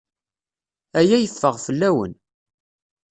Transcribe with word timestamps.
Aya 0.99 1.17
yeffeɣ 1.19 1.55
fell-awen. 1.65 2.13